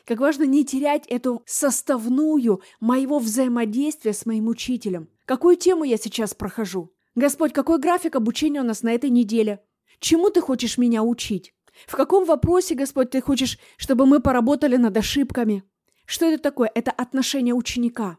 Как 0.05 0.21
важно 0.21 0.45
не 0.45 0.65
терять 0.65 1.07
эту 1.09 1.43
составную 1.47 2.63
моего 2.81 3.19
взаимодействия 3.19 4.13
с 4.13 4.25
моим 4.25 4.47
учителем. 4.47 5.09
Какую 5.25 5.57
тему 5.57 5.83
я 5.83 5.97
сейчас 5.97 6.33
прохожу? 6.33 6.93
Господь, 7.17 7.53
какой 7.53 7.79
график 7.79 8.15
обучения 8.15 8.61
у 8.61 8.65
нас 8.65 8.83
на 8.83 8.93
этой 8.93 9.11
неделе? 9.11 9.61
Чему 9.99 10.31
ты 10.31 10.41
хочешь 10.41 10.79
меня 10.79 11.03
учить? 11.03 11.55
В 11.87 11.97
каком 11.97 12.25
вопросе, 12.25 12.75
Господь, 12.75 13.11
ты 13.11 13.21
хочешь, 13.21 13.59
чтобы 13.77 14.07
мы 14.07 14.21
поработали 14.21 14.77
над 14.77 14.97
ошибками? 14.97 15.65
Что 16.07 16.27
это 16.27 16.43
такое? 16.43 16.71
Это 16.75 16.93
отношение 16.93 17.55
ученика. 17.55 18.19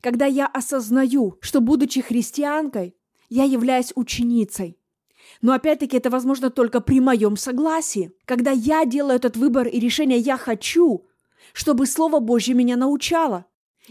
Когда 0.00 0.26
я 0.26 0.46
осознаю, 0.46 1.38
что, 1.40 1.60
будучи 1.60 2.00
христианкой, 2.00 2.96
я 3.28 3.44
являюсь 3.44 3.92
ученицей. 3.94 4.78
Но 5.42 5.52
опять-таки 5.52 5.96
это 5.96 6.10
возможно 6.10 6.50
только 6.50 6.80
при 6.80 7.00
моем 7.00 7.36
согласии. 7.36 8.12
Когда 8.24 8.50
я 8.50 8.84
делаю 8.84 9.16
этот 9.16 9.36
выбор 9.36 9.66
и 9.66 9.78
решение 9.78 10.18
«я 10.18 10.36
хочу», 10.36 11.06
чтобы 11.52 11.86
Слово 11.86 12.20
Божье 12.20 12.54
меня 12.54 12.76
научало. 12.76 13.46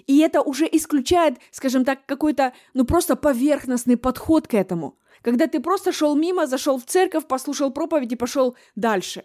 И 0.05 0.19
это 0.19 0.41
уже 0.41 0.67
исключает, 0.71 1.37
скажем 1.51 1.83
так, 1.83 2.05
какой-то, 2.05 2.53
ну 2.73 2.85
просто 2.85 3.15
поверхностный 3.15 3.97
подход 3.97 4.47
к 4.47 4.53
этому. 4.53 4.97
Когда 5.21 5.47
ты 5.47 5.59
просто 5.59 5.91
шел 5.91 6.15
мимо, 6.15 6.45
зашел 6.45 6.77
в 6.77 6.85
церковь, 6.85 7.27
послушал 7.27 7.71
проповедь 7.71 8.11
и 8.11 8.15
пошел 8.15 8.55
дальше. 8.75 9.23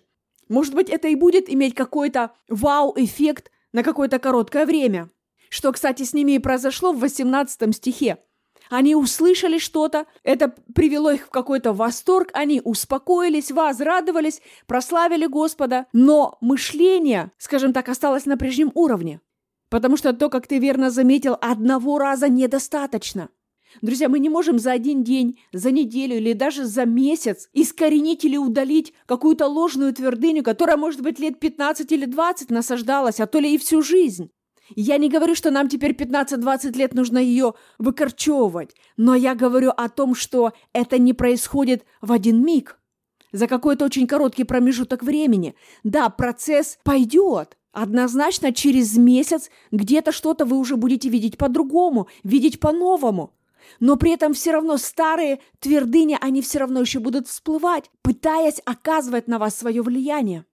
Может 0.48 0.74
быть, 0.74 0.88
это 0.88 1.08
и 1.08 1.14
будет 1.14 1.50
иметь 1.50 1.74
какой-то 1.74 2.32
вау-эффект 2.48 3.50
на 3.72 3.82
какое-то 3.82 4.18
короткое 4.18 4.64
время 4.66 5.10
что, 5.52 5.70
кстати, 5.70 6.02
с 6.02 6.14
ними 6.14 6.32
и 6.32 6.38
произошло 6.38 6.92
в 6.92 7.00
18 7.00 7.76
стихе. 7.76 8.16
Они 8.70 8.96
услышали 8.96 9.58
что-то, 9.58 10.06
это 10.24 10.54
привело 10.74 11.10
их 11.10 11.26
в 11.26 11.30
какой-то 11.30 11.74
восторг, 11.74 12.30
они 12.32 12.62
успокоились, 12.64 13.50
возрадовались, 13.50 14.40
прославили 14.66 15.26
Господа, 15.26 15.86
но 15.92 16.38
мышление, 16.40 17.32
скажем 17.36 17.74
так, 17.74 17.90
осталось 17.90 18.24
на 18.24 18.38
прежнем 18.38 18.72
уровне. 18.74 19.20
Потому 19.68 19.98
что 19.98 20.14
то, 20.14 20.30
как 20.30 20.46
ты 20.46 20.58
верно 20.58 20.90
заметил, 20.90 21.36
одного 21.38 21.98
раза 21.98 22.30
недостаточно. 22.30 23.28
Друзья, 23.82 24.08
мы 24.08 24.20
не 24.20 24.30
можем 24.30 24.58
за 24.58 24.72
один 24.72 25.04
день, 25.04 25.38
за 25.52 25.70
неделю 25.70 26.16
или 26.16 26.32
даже 26.32 26.64
за 26.64 26.86
месяц 26.86 27.50
искоренить 27.52 28.24
или 28.24 28.38
удалить 28.38 28.94
какую-то 29.04 29.48
ложную 29.48 29.92
твердыню, 29.92 30.42
которая, 30.42 30.78
может 30.78 31.02
быть, 31.02 31.18
лет 31.18 31.38
15 31.38 31.92
или 31.92 32.06
20 32.06 32.48
насаждалась, 32.50 33.20
а 33.20 33.26
то 33.26 33.38
ли 33.38 33.54
и 33.54 33.58
всю 33.58 33.82
жизнь. 33.82 34.30
Я 34.76 34.98
не 34.98 35.08
говорю, 35.08 35.34
что 35.34 35.50
нам 35.50 35.68
теперь 35.68 35.92
15-20 35.92 36.76
лет 36.76 36.94
нужно 36.94 37.18
ее 37.18 37.54
выкорчевывать, 37.78 38.74
но 38.96 39.14
я 39.14 39.34
говорю 39.34 39.70
о 39.70 39.88
том, 39.88 40.14
что 40.14 40.52
это 40.72 40.98
не 40.98 41.12
происходит 41.12 41.84
в 42.00 42.12
один 42.12 42.44
миг, 42.44 42.78
за 43.32 43.46
какой-то 43.46 43.84
очень 43.84 44.06
короткий 44.06 44.44
промежуток 44.44 45.02
времени. 45.02 45.54
Да, 45.82 46.08
процесс 46.10 46.78
пойдет. 46.84 47.56
Однозначно 47.72 48.52
через 48.52 48.98
месяц 48.98 49.50
где-то 49.70 50.12
что-то 50.12 50.44
вы 50.44 50.58
уже 50.58 50.76
будете 50.76 51.08
видеть 51.08 51.38
по-другому, 51.38 52.08
видеть 52.22 52.60
по-новому. 52.60 53.34
Но 53.80 53.96
при 53.96 54.12
этом 54.12 54.34
все 54.34 54.52
равно 54.52 54.76
старые 54.76 55.40
твердыни, 55.58 56.18
они 56.20 56.42
все 56.42 56.58
равно 56.58 56.80
еще 56.80 56.98
будут 56.98 57.28
всплывать, 57.28 57.90
пытаясь 58.02 58.60
оказывать 58.66 59.28
на 59.28 59.38
вас 59.38 59.56
свое 59.56 59.80
влияние. 59.80 60.44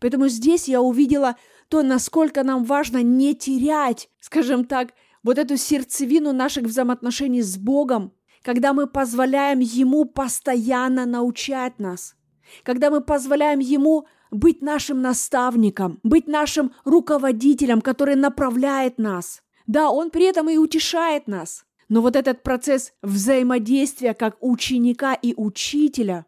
Поэтому 0.00 0.28
здесь 0.28 0.68
я 0.68 0.82
увидела 0.82 1.36
то, 1.68 1.82
насколько 1.82 2.42
нам 2.42 2.64
важно 2.64 3.02
не 3.02 3.34
терять, 3.34 4.08
скажем 4.20 4.64
так, 4.64 4.94
вот 5.22 5.38
эту 5.38 5.56
сердцевину 5.56 6.32
наших 6.32 6.64
взаимоотношений 6.64 7.42
с 7.42 7.56
Богом, 7.56 8.12
когда 8.42 8.72
мы 8.72 8.86
позволяем 8.86 9.58
Ему 9.60 10.04
постоянно 10.04 11.06
научать 11.06 11.78
нас, 11.78 12.14
когда 12.62 12.90
мы 12.90 13.00
позволяем 13.00 13.58
Ему 13.58 14.06
быть 14.30 14.62
нашим 14.62 15.02
наставником, 15.02 16.00
быть 16.02 16.26
нашим 16.26 16.72
руководителем, 16.84 17.80
который 17.80 18.14
направляет 18.14 18.98
нас. 18.98 19.42
Да, 19.66 19.90
Он 19.90 20.10
при 20.10 20.24
этом 20.24 20.48
и 20.48 20.56
утешает 20.56 21.26
нас. 21.26 21.64
Но 21.88 22.02
вот 22.02 22.16
этот 22.16 22.42
процесс 22.42 22.92
взаимодействия 23.02 24.14
как 24.14 24.36
ученика 24.40 25.14
и 25.14 25.34
учителя 25.36 26.26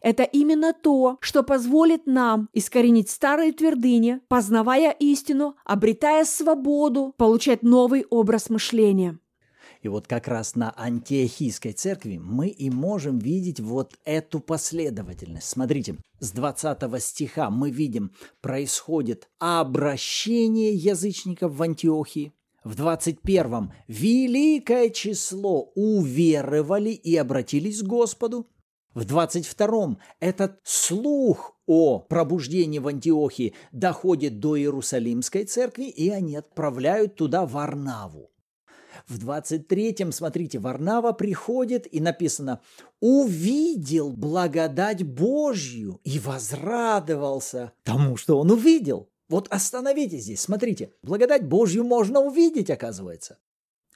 это 0.00 0.22
именно 0.22 0.72
то, 0.72 1.18
что 1.20 1.42
позволит 1.42 2.06
нам 2.06 2.48
искоренить 2.52 3.10
старые 3.10 3.52
твердыни, 3.52 4.20
познавая 4.28 4.90
истину, 4.90 5.56
обретая 5.64 6.24
свободу, 6.24 7.14
получать 7.16 7.62
новый 7.62 8.04
образ 8.10 8.50
мышления. 8.50 9.18
И 9.82 9.88
вот 9.88 10.08
как 10.08 10.26
раз 10.26 10.56
на 10.56 10.74
антиохийской 10.76 11.72
церкви 11.72 12.18
мы 12.18 12.48
и 12.48 12.68
можем 12.68 13.18
видеть 13.18 13.60
вот 13.60 13.94
эту 14.04 14.40
последовательность. 14.40 15.48
Смотрите, 15.48 15.96
с 16.18 16.32
20 16.32 17.00
стиха 17.00 17.48
мы 17.50 17.70
видим, 17.70 18.10
происходит 18.40 19.28
обращение 19.38 20.74
язычников 20.74 21.52
в 21.54 21.62
Антиохии, 21.62 22.32
в 22.64 22.74
21-м 22.74 23.72
великое 23.86 24.90
число 24.90 25.70
уверовали 25.74 26.90
и 26.90 27.16
обратились 27.16 27.82
к 27.82 27.86
Господу. 27.86 28.48
В 28.94 29.02
22-м 29.02 29.98
этот 30.18 30.60
слух 30.64 31.54
о 31.66 31.98
пробуждении 31.98 32.78
в 32.78 32.88
Антиохии 32.88 33.54
доходит 33.70 34.40
до 34.40 34.58
Иерусалимской 34.58 35.44
церкви, 35.44 35.84
и 35.84 36.08
они 36.10 36.36
отправляют 36.36 37.14
туда 37.14 37.46
Варнаву. 37.46 38.30
В 39.06 39.18
23-м, 39.18 40.12
смотрите, 40.12 40.58
Варнава 40.58 41.12
приходит, 41.12 41.86
и 41.92 42.00
написано 42.00 42.60
«увидел 43.00 44.10
благодать 44.10 45.02
Божью 45.02 46.00
и 46.04 46.18
возрадовался 46.18 47.72
тому, 47.84 48.16
что 48.16 48.38
он 48.38 48.50
увидел». 48.50 49.08
Вот 49.28 49.46
остановитесь 49.50 50.22
здесь, 50.22 50.40
смотрите, 50.40 50.92
благодать 51.02 51.46
Божью 51.46 51.84
можно 51.84 52.20
увидеть, 52.20 52.70
оказывается. 52.70 53.38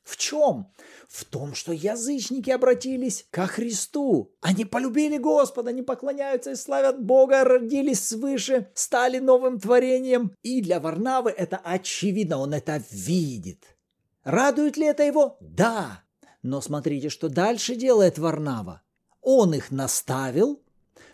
В 0.03 0.17
чем? 0.17 0.73
В 1.09 1.25
том, 1.25 1.55
что 1.55 1.73
язычники 1.73 2.51
обратились 2.51 3.27
ко 3.31 3.47
Христу. 3.47 4.33
Они 4.41 4.65
полюбили 4.65 5.19
Господа, 5.19 5.71
они 5.71 5.83
поклоняются 5.83 6.53
и 6.53 6.57
славят 6.57 7.03
Бога, 7.03 7.45
родились 7.45 8.09
свыше, 8.09 8.71
стали 8.75 9.19
новым 9.19 9.61
творением. 9.61 10.33
И 10.43 10.61
для 10.61 10.81
Варнавы 10.81 11.31
это 11.31 11.59
очевидно, 11.59 12.39
он 12.39 12.55
это 12.55 12.83
видит. 12.91 13.77
Радует 14.25 14.77
ли 14.77 14.87
это 14.87 15.03
его? 15.03 15.37
Да. 15.41 16.03
Но 16.43 16.61
смотрите, 16.61 17.09
что 17.09 17.29
дальше 17.29 17.77
делает 17.77 18.19
Варнава. 18.19 18.83
Он 19.21 19.55
их 19.55 19.71
наставил, 19.71 20.61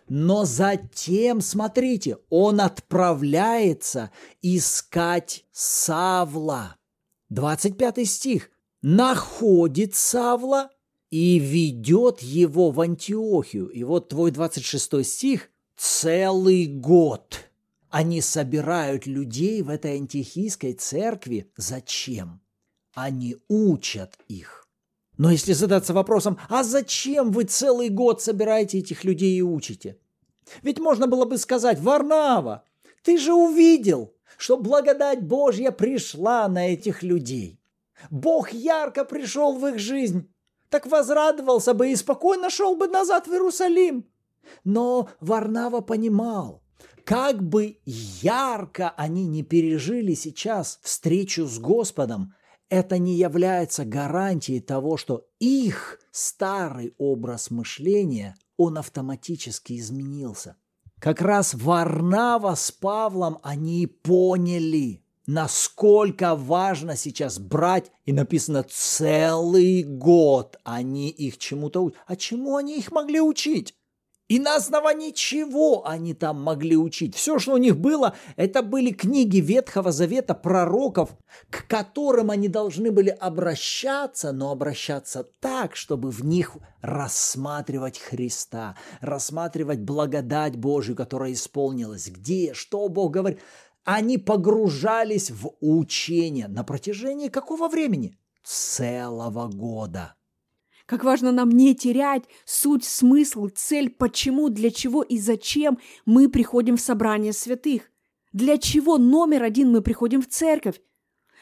но 0.09 0.47
затем, 0.47 1.43
смотрите, 1.43 2.17
он 2.31 2.61
отправляется 2.63 4.11
искать 4.41 5.45
Савла. 5.53 6.77
25 7.29 8.09
стих. 8.09 8.51
Находит 8.83 9.95
Савла 9.95 10.71
и 11.11 11.39
ведет 11.39 12.21
его 12.21 12.71
в 12.71 12.81
Антиохию. 12.81 13.69
И 13.69 13.83
вот 13.83 14.11
твой 14.11 14.31
26 14.31 15.05
стих. 15.05 15.51
Целый 15.77 16.67
год 16.67 17.49
они 17.91 18.21
собирают 18.21 19.07
людей 19.07 19.63
в 19.63 19.71
этой 19.71 19.97
антихийской 19.97 20.75
церкви. 20.75 21.51
Зачем? 21.57 22.41
Они 22.95 23.37
учат 23.49 24.19
их. 24.29 24.67
Но 25.17 25.31
если 25.31 25.53
задаться 25.53 25.93
вопросом, 25.95 26.39
а 26.49 26.63
зачем 26.63 27.33
вы 27.33 27.45
целый 27.45 27.89
год 27.89 28.23
собираете 28.23 28.79
этих 28.79 29.05
людей 29.05 29.37
и 29.37 29.43
учите? 29.43 29.99
Ведь 30.63 30.79
можно 30.79 31.07
было 31.07 31.25
бы 31.25 31.39
сказать, 31.39 31.81
Варнава, 31.81 32.65
ты 33.03 33.19
же 33.19 33.33
увидел, 33.33 34.15
что 34.37 34.57
благодать 34.57 35.23
Божья 35.23 35.71
пришла 35.73 36.47
на 36.49 36.69
этих 36.73 37.03
людей. 37.03 37.58
Бог 38.11 38.53
ярко 38.53 39.05
пришел 39.05 39.59
в 39.59 39.67
их 39.67 39.79
жизнь. 39.79 40.33
Так 40.71 40.87
возрадовался 40.87 41.75
бы 41.75 41.91
и 41.91 41.97
спокойно 41.97 42.51
шел 42.51 42.77
бы 42.77 42.89
назад 42.89 43.27
в 43.27 43.33
Иерусалим. 43.33 44.07
Но 44.65 45.09
Варнава 45.21 45.81
понимал, 45.81 46.63
как 47.05 47.43
бы 47.43 47.79
ярко 47.85 48.91
они 48.91 49.27
не 49.27 49.43
пережили 49.43 50.15
сейчас 50.15 50.79
встречу 50.83 51.47
с 51.47 51.59
Господом, 51.59 52.35
это 52.69 52.99
не 52.99 53.15
является 53.15 53.85
гарантией 53.87 54.61
того, 54.61 54.99
что 54.99 55.27
их 55.39 55.99
старый 56.11 56.95
образ 56.99 57.51
мышления, 57.51 58.37
он 58.59 58.77
автоматически 58.77 59.79
изменился. 59.79 60.57
Как 61.01 61.23
раз 61.23 61.55
Варнава 61.55 62.55
с 62.55 62.71
Павлом 62.71 63.39
они 63.43 63.87
поняли, 63.87 65.03
насколько 65.29 66.35
важно 66.35 66.97
сейчас 66.97 67.39
брать, 67.39 67.93
и 68.07 68.13
написано 68.13 68.65
целый 68.69 69.85
год 69.85 70.57
они 70.65 71.11
их 71.11 71.37
чему-то 71.37 71.83
учат. 71.83 71.99
А 72.07 72.17
чему 72.17 72.57
они 72.57 72.79
их 72.79 72.91
могли 72.91 73.21
учить? 73.21 73.75
И 74.29 74.39
на 74.39 74.57
основании 74.57 75.11
чего 75.11 75.87
они 75.89 76.13
там 76.13 76.43
могли 76.43 76.77
учить? 76.77 77.15
Все, 77.15 77.39
что 77.39 77.55
у 77.55 77.57
них 77.57 77.79
было, 77.79 78.15
это 78.37 78.63
были 78.63 78.91
книги 78.91 79.39
Ветхого 79.39 79.91
Завета, 79.91 80.35
пророков, 80.35 81.17
к 81.49 81.67
которым 81.67 82.31
они 82.31 82.49
должны 82.49 82.91
были 82.91 83.09
обращаться, 83.09 84.33
но 84.33 84.51
обращаться 84.51 85.27
так, 85.41 85.77
чтобы 85.77 86.11
в 86.11 86.25
них 86.27 86.57
рассматривать 86.83 87.99
Христа, 87.99 88.77
рассматривать 89.01 89.81
благодать 89.81 90.57
Божью, 90.57 90.95
которая 90.95 91.33
исполнилась. 91.33 92.09
Где, 92.09 92.53
что 92.53 92.87
Бог 92.89 93.13
говорит. 93.13 93.41
Они 93.91 94.19
погружались 94.19 95.31
в 95.31 95.55
учение 95.63 96.47
на 96.47 96.63
протяжении 96.63 97.29
какого 97.29 97.69
времени? 97.69 98.19
Целого 98.45 99.49
года. 99.49 100.15
Как 100.85 101.05
важно 101.05 101.33
нам 101.33 101.49
не 101.49 101.75
терять 101.75 102.25
суть, 102.45 102.85
смысл, 102.85 103.49
цель, 103.49 103.89
почему, 103.89 104.51
для 104.51 104.71
чего 104.71 105.03
и 105.03 105.17
зачем 105.17 105.79
мы 106.05 106.29
приходим 106.29 106.77
в 106.77 106.83
собрание 106.83 107.33
святых. 107.33 107.91
Для 108.35 108.59
чего 108.59 108.99
номер 108.99 109.43
один 109.43 109.73
мы 109.73 109.81
приходим 109.81 110.21
в 110.21 110.29
церковь. 110.29 110.83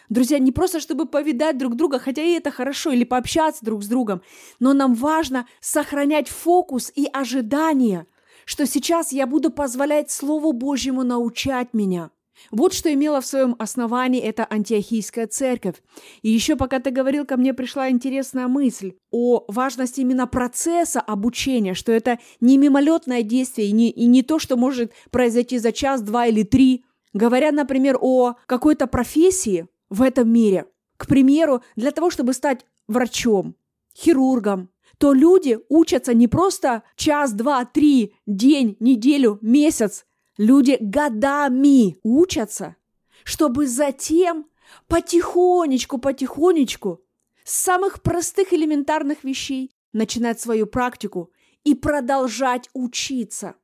Друзья, 0.09 0.39
не 0.39 0.53
просто 0.53 0.79
чтобы 0.79 1.07
повидать 1.07 1.59
друг 1.59 1.75
друга, 1.75 1.99
хотя 1.99 2.23
и 2.23 2.35
это 2.35 2.53
хорошо, 2.53 2.93
или 2.93 3.03
пообщаться 3.03 3.65
друг 3.65 3.83
с 3.83 3.89
другом, 3.89 4.23
но 4.61 4.73
нам 4.73 4.95
важно 4.95 5.49
сохранять 5.61 6.29
фокус 6.29 6.93
и 6.95 7.09
ожидание, 7.13 8.07
что 8.45 8.67
сейчас 8.67 9.11
я 9.11 9.27
буду 9.27 9.51
позволять 9.51 10.13
Слову 10.13 10.53
Божьему 10.53 11.03
научать 11.03 11.75
меня– 11.75 12.13
вот 12.51 12.73
что 12.73 12.93
имела 12.93 13.21
в 13.21 13.27
своем 13.27 13.57
основании 13.59 14.21
эта 14.21 14.47
антиохийская 14.49 15.27
церковь. 15.27 15.77
И 16.23 16.31
еще 16.31 16.57
пока 16.57 16.81
ты 16.81 16.91
говорил, 16.91 17.25
ко 17.25 17.37
мне 17.37 17.55
пришла 17.55 17.91
интересная 17.91 18.49
мысль 18.49 18.95
о 19.11 19.45
важности 19.49 20.01
именно 20.01 20.27
процесса 20.27 21.01
обучения, 21.01 21.75
что 21.75 21.93
это 21.93 22.19
не 22.41 22.59
мимолетное 22.59 23.23
действие 23.23 23.69
и 23.69 23.73
не, 23.73 23.91
и 23.91 24.07
не 24.07 24.23
то, 24.23 24.39
что 24.39 24.57
может 24.57 24.93
произойти 25.11 25.59
за 25.59 25.73
час, 25.73 26.03
два 26.03 26.27
или 26.27 26.43
три. 26.43 26.85
Говоря, 27.13 27.53
например, 27.53 27.97
о 28.01 28.35
какой-то 28.47 28.87
профессии 28.87 29.67
в 29.89 30.03
этом 30.03 30.31
мире, 30.31 30.67
к 30.97 31.07
примеру, 31.07 31.63
для 31.77 31.91
того, 31.91 32.11
чтобы 32.11 32.33
стать 32.33 32.67
врачом, 32.89 33.57
хирургом, 33.97 34.71
то 34.99 35.13
люди 35.13 35.59
учатся 35.69 36.15
не 36.15 36.29
просто 36.29 36.83
час, 36.97 37.33
два, 37.33 37.65
три, 37.65 38.15
день, 38.27 38.77
неделю, 38.81 39.39
месяц, 39.43 40.07
Люди 40.39 40.79
годами 40.81 41.99
учатся, 42.03 42.77
чтобы 43.25 43.67
затем 43.67 44.47
потихонечку-потихонечку 44.89 47.03
с 47.45 47.57
самых 47.57 48.03
простых 48.03 48.53
элементарных 48.53 49.25
вещей 49.25 49.71
начинать 49.93 50.39
свою 50.41 50.67
практику 50.67 51.33
и 51.65 51.75
продолжать 51.75 52.69
учиться. 52.75 53.55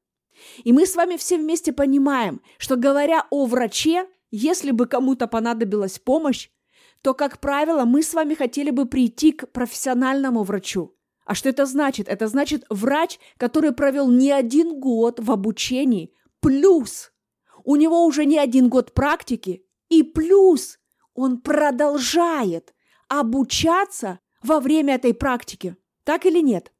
И 0.65 0.73
мы 0.73 0.87
с 0.87 0.97
вами 0.97 1.19
все 1.19 1.37
вместе 1.37 1.73
понимаем, 1.73 2.41
что 2.59 2.77
говоря 2.77 3.27
о 3.31 3.47
враче, 3.47 4.07
если 4.31 4.71
бы 4.71 4.87
кому-то 4.87 5.27
понадобилась 5.27 5.99
помощь, 5.99 6.49
то, 7.03 7.15
как 7.15 7.41
правило, 7.41 7.85
мы 7.85 8.03
с 8.03 8.15
вами 8.15 8.35
хотели 8.35 8.71
бы 8.71 8.87
прийти 8.87 9.33
к 9.33 9.51
профессиональному 9.53 10.43
врачу. 10.43 10.95
А 11.25 11.35
что 11.35 11.49
это 11.49 11.67
значит? 11.67 12.09
Это 12.09 12.29
значит 12.29 12.65
врач, 12.71 13.19
который 13.37 13.73
провел 13.73 14.11
не 14.11 14.33
один 14.33 14.81
год 14.81 15.21
в 15.21 15.31
обучении, 15.31 16.13
Плюс 16.43 17.13
у 17.65 17.77
него 17.77 18.05
уже 18.05 18.25
не 18.25 18.37
один 18.37 18.69
год 18.69 18.93
практики, 18.93 19.65
и 19.89 20.03
плюс 20.03 20.81
он 21.15 21.41
продолжает 21.41 22.75
обучаться 23.09 24.19
во 24.43 24.59
время 24.59 24.97
этой 24.97 25.15
практики. 25.15 25.77
Так 26.03 26.27
или 26.27 26.41
нет? 26.41 26.73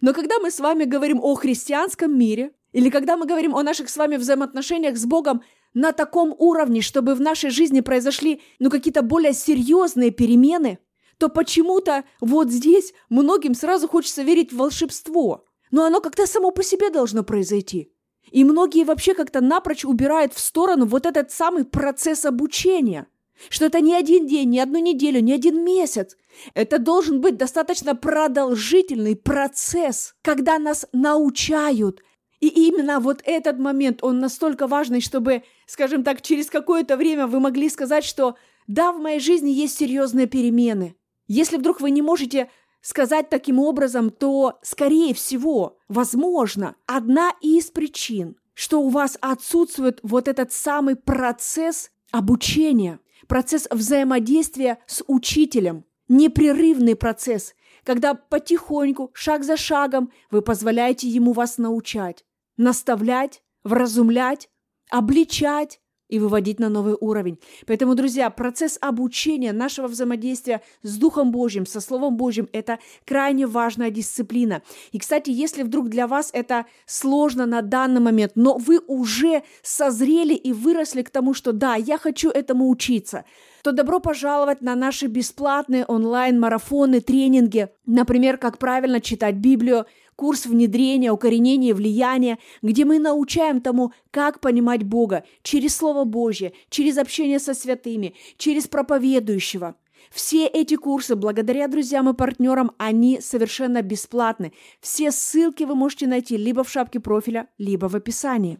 Но 0.00 0.12
когда 0.12 0.40
мы 0.40 0.50
с 0.50 0.58
вами 0.58 0.84
говорим 0.84 1.20
о 1.22 1.36
христианском 1.36 2.18
мире, 2.18 2.54
или 2.72 2.90
когда 2.90 3.16
мы 3.16 3.26
говорим 3.26 3.54
о 3.54 3.62
наших 3.62 3.88
с 3.88 3.96
вами 3.96 4.16
взаимоотношениях 4.16 4.96
с 4.96 5.06
Богом 5.06 5.42
на 5.74 5.92
таком 5.92 6.34
уровне, 6.36 6.80
чтобы 6.80 7.14
в 7.14 7.20
нашей 7.20 7.50
жизни 7.50 7.82
произошли 7.82 8.42
ну, 8.58 8.68
какие-то 8.68 9.02
более 9.02 9.32
серьезные 9.32 10.10
перемены, 10.10 10.80
то 11.18 11.28
почему-то 11.28 12.02
вот 12.20 12.50
здесь 12.50 12.92
многим 13.10 13.54
сразу 13.54 13.86
хочется 13.86 14.24
верить 14.24 14.52
в 14.52 14.56
волшебство. 14.56 15.44
Но 15.70 15.84
оно 15.84 16.00
как-то 16.00 16.26
само 16.26 16.50
по 16.50 16.64
себе 16.64 16.90
должно 16.90 17.22
произойти. 17.22 17.93
И 18.34 18.42
многие 18.42 18.82
вообще 18.82 19.14
как-то 19.14 19.40
напрочь 19.40 19.84
убирают 19.84 20.34
в 20.34 20.40
сторону 20.40 20.86
вот 20.86 21.06
этот 21.06 21.30
самый 21.30 21.64
процесс 21.64 22.24
обучения. 22.24 23.06
Что 23.48 23.66
это 23.66 23.80
не 23.80 23.94
один 23.94 24.26
день, 24.26 24.50
не 24.50 24.58
одну 24.58 24.80
неделю, 24.80 25.20
не 25.20 25.32
один 25.32 25.64
месяц. 25.64 26.16
Это 26.52 26.80
должен 26.80 27.20
быть 27.20 27.36
достаточно 27.36 27.94
продолжительный 27.94 29.14
процесс, 29.14 30.16
когда 30.20 30.58
нас 30.58 30.84
научают. 30.92 32.02
И 32.40 32.48
именно 32.48 32.98
вот 32.98 33.22
этот 33.24 33.60
момент, 33.60 34.02
он 34.02 34.18
настолько 34.18 34.66
важный, 34.66 35.00
чтобы, 35.00 35.44
скажем 35.66 36.02
так, 36.02 36.20
через 36.20 36.50
какое-то 36.50 36.96
время 36.96 37.28
вы 37.28 37.38
могли 37.38 37.70
сказать, 37.70 38.02
что 38.02 38.34
да, 38.66 38.90
в 38.90 38.98
моей 38.98 39.20
жизни 39.20 39.50
есть 39.50 39.78
серьезные 39.78 40.26
перемены. 40.26 40.96
Если 41.28 41.56
вдруг 41.56 41.80
вы 41.80 41.92
не 41.92 42.02
можете 42.02 42.50
сказать 42.84 43.30
таким 43.30 43.58
образом, 43.58 44.10
то, 44.10 44.58
скорее 44.62 45.14
всего, 45.14 45.78
возможно, 45.88 46.76
одна 46.86 47.32
из 47.40 47.70
причин, 47.70 48.36
что 48.52 48.82
у 48.82 48.90
вас 48.90 49.16
отсутствует 49.22 50.00
вот 50.02 50.28
этот 50.28 50.52
самый 50.52 50.94
процесс 50.94 51.90
обучения, 52.12 53.00
процесс 53.26 53.66
взаимодействия 53.70 54.78
с 54.86 55.02
учителем, 55.06 55.86
непрерывный 56.08 56.94
процесс, 56.94 57.54
когда 57.84 58.12
потихоньку, 58.12 59.10
шаг 59.14 59.44
за 59.44 59.56
шагом, 59.56 60.12
вы 60.30 60.42
позволяете 60.42 61.08
ему 61.08 61.32
вас 61.32 61.56
научать, 61.56 62.26
наставлять, 62.58 63.42
вразумлять, 63.64 64.50
обличать, 64.90 65.80
и 66.14 66.18
выводить 66.20 66.60
на 66.60 66.68
новый 66.68 66.96
уровень. 67.00 67.38
Поэтому, 67.66 67.96
друзья, 67.96 68.30
процесс 68.30 68.78
обучения 68.80 69.52
нашего 69.52 69.88
взаимодействия 69.88 70.62
с 70.82 70.96
Духом 70.96 71.32
Божьим, 71.32 71.66
со 71.66 71.80
Словом 71.80 72.16
Божьим– 72.16 72.48
это 72.52 72.78
крайне 73.04 73.48
важная 73.48 73.90
дисциплина. 73.90 74.62
И, 74.92 75.00
кстати, 75.00 75.30
если 75.30 75.64
вдруг 75.64 75.88
для 75.88 76.06
вас 76.06 76.30
это 76.32 76.66
сложно 76.86 77.46
на 77.46 77.62
данный 77.62 78.00
момент, 78.00 78.32
но 78.36 78.56
вы 78.56 78.78
уже 78.86 79.42
созрели 79.62 80.34
и 80.34 80.52
выросли 80.52 81.02
к 81.02 81.10
тому, 81.10 81.34
что 81.34 81.52
да, 81.52 81.74
я 81.74 81.98
хочу 81.98 82.30
этому 82.30 82.68
учиться, 82.68 83.24
то 83.64 83.72
добро 83.72 83.98
пожаловать 83.98 84.60
на 84.60 84.76
наши 84.76 85.06
бесплатные 85.06 85.84
онлайн-марафоны, 85.84 87.00
тренинги, 87.00 87.70
например, 87.86 88.36
как 88.36 88.58
правильно 88.58 89.00
читать 89.00 89.36
Библию, 89.36 89.86
курс 90.16 90.46
внедрения, 90.46 91.12
укоренения 91.12 91.74
влияния, 91.74 92.38
где 92.62 92.84
мы 92.84 92.98
научаем 92.98 93.60
тому, 93.60 93.92
как 94.10 94.40
понимать 94.40 94.82
Бога 94.82 95.24
через 95.42 95.76
Слово 95.76 96.04
Божье, 96.04 96.52
через 96.68 96.98
общение 96.98 97.38
со 97.38 97.54
святыми, 97.54 98.14
через 98.36 98.66
проповедующего. 98.68 99.76
Все 100.10 100.46
эти 100.46 100.76
курсы, 100.76 101.16
благодаря 101.16 101.66
друзьям 101.68 102.08
и 102.08 102.14
партнерам, 102.14 102.72
они 102.78 103.20
совершенно 103.20 103.82
бесплатны. 103.82 104.52
Все 104.80 105.10
ссылки 105.10 105.64
вы 105.64 105.74
можете 105.74 106.06
найти 106.06 106.36
либо 106.36 106.62
в 106.62 106.70
шапке 106.70 107.00
профиля, 107.00 107.48
либо 107.58 107.88
в 107.88 107.96
описании. 107.96 108.58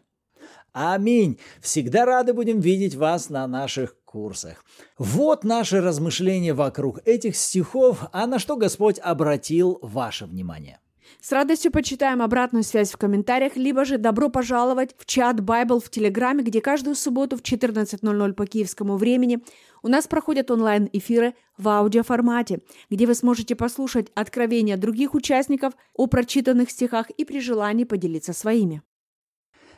Аминь. 0.73 1.39
Всегда 1.61 2.05
рады 2.05 2.33
будем 2.33 2.59
видеть 2.59 2.97
вас 2.97 3.31
на 3.31 3.47
наших 3.47 3.97
курсах. 4.05 4.65
Вот 4.99 5.45
наши 5.45 5.81
размышления 5.81 6.55
вокруг 6.55 7.01
этих 7.05 7.37
стихов, 7.37 8.05
а 8.13 8.27
на 8.27 8.39
что 8.39 8.57
Господь 8.57 8.99
обратил 8.99 9.79
ваше 9.83 10.27
внимание. 10.27 10.81
С 11.25 11.33
радостью 11.33 11.73
почитаем 11.73 12.21
обратную 12.21 12.63
связь 12.63 12.93
в 12.93 12.99
комментариях, 12.99 13.57
либо 13.57 13.87
же 13.87 13.97
добро 13.97 14.29
пожаловать 14.29 14.95
в 14.99 15.07
чат 15.07 15.41
Bible 15.41 15.83
в 15.83 15.89
Телеграме, 15.89 16.45
где 16.45 16.61
каждую 16.61 16.95
субботу 16.95 17.39
в 17.39 17.41
14.00 17.41 18.33
по 18.35 18.45
киевскому 18.45 18.99
времени 18.99 19.39
у 19.83 19.89
нас 19.89 20.07
проходят 20.07 20.51
онлайн-эфиры 20.51 21.33
в 21.57 21.67
аудиоформате, 21.69 22.61
где 22.91 23.07
вы 23.07 23.15
сможете 23.15 23.57
послушать 23.57 24.09
откровения 24.15 24.77
других 24.77 25.15
участников 25.15 25.73
о 25.95 26.09
прочитанных 26.09 26.71
стихах 26.71 27.09
и 27.09 27.25
при 27.25 27.41
желании 27.41 27.85
поделиться 27.85 28.35
своими. 28.35 28.83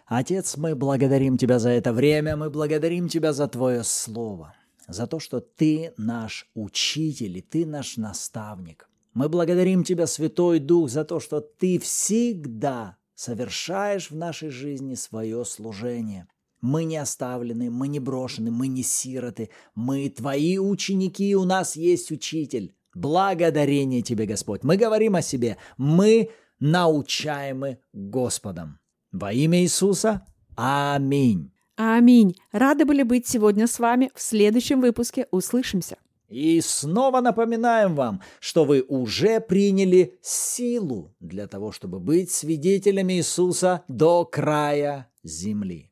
Отец, 0.06 0.56
мы 0.56 0.74
благодарим 0.74 1.38
Тебя 1.38 1.60
за 1.60 1.70
это 1.70 1.92
время, 1.92 2.36
мы 2.36 2.50
благодарим 2.50 3.08
Тебя 3.08 3.32
за 3.32 3.46
Твое 3.46 3.84
Слово, 3.84 4.56
за 4.88 5.06
то, 5.06 5.20
что 5.20 5.38
Ты 5.38 5.94
наш 5.96 6.50
учитель 6.54 7.38
и 7.38 7.40
Ты 7.40 7.64
наш 7.66 7.98
наставник– 7.98 8.88
мы 9.16 9.30
благодарим 9.30 9.82
Тебя, 9.82 10.06
Святой 10.06 10.58
Дух, 10.58 10.90
за 10.90 11.02
то, 11.02 11.20
что 11.20 11.40
Ты 11.40 11.78
всегда 11.78 12.98
совершаешь 13.14 14.10
в 14.10 14.14
нашей 14.14 14.50
жизни 14.50 14.94
свое 14.94 15.42
служение. 15.46 16.28
Мы 16.60 16.84
не 16.84 16.98
оставлены, 16.98 17.70
мы 17.70 17.88
не 17.88 17.98
брошены, 17.98 18.50
мы 18.50 18.66
не 18.66 18.82
сироты, 18.82 19.48
мы 19.74 20.10
Твои 20.10 20.58
ученики, 20.58 21.30
и 21.30 21.34
у 21.34 21.44
нас 21.44 21.76
есть 21.76 22.12
учитель. 22.12 22.74
Благодарение 22.94 24.02
Тебе, 24.02 24.26
Господь. 24.26 24.64
Мы 24.64 24.76
говорим 24.76 25.16
о 25.16 25.22
себе, 25.22 25.56
мы 25.78 26.28
научаемы 26.60 27.78
Господом. 27.94 28.80
Во 29.12 29.32
имя 29.32 29.62
Иисуса. 29.62 30.26
Аминь. 30.56 31.54
Аминь. 31.76 32.36
Рады 32.52 32.84
были 32.84 33.02
быть 33.02 33.26
сегодня 33.26 33.66
с 33.66 33.78
вами. 33.78 34.10
В 34.14 34.20
следующем 34.20 34.82
выпуске 34.82 35.26
услышимся. 35.30 35.96
И 36.28 36.60
снова 36.60 37.20
напоминаем 37.20 37.94
вам, 37.94 38.22
что 38.40 38.64
вы 38.64 38.84
уже 38.86 39.40
приняли 39.40 40.18
силу 40.22 41.14
для 41.20 41.46
того, 41.46 41.72
чтобы 41.72 42.00
быть 42.00 42.30
свидетелями 42.30 43.14
Иисуса 43.14 43.84
до 43.88 44.24
края 44.24 45.08
земли. 45.22 45.90